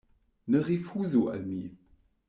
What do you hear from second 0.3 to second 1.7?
Ne rifuzu al mi.